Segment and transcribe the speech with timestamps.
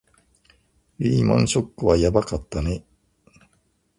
[0.97, 2.83] リーマンショックはやばかったね